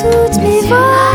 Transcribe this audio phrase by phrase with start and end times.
[0.00, 1.07] toutes mes voix.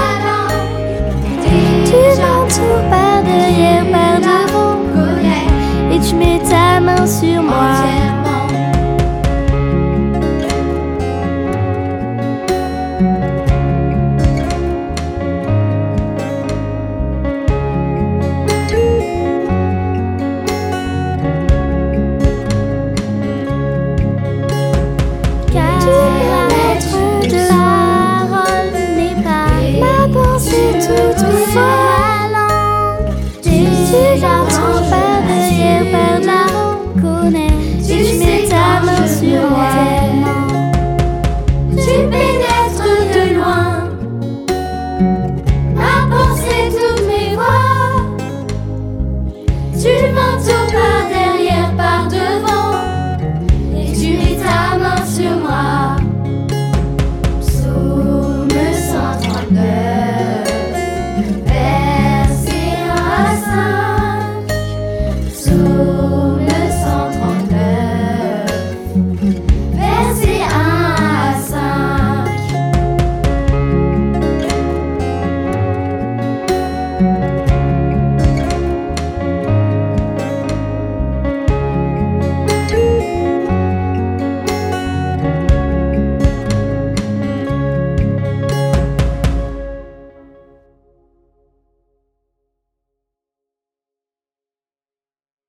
[33.93, 34.32] 释然。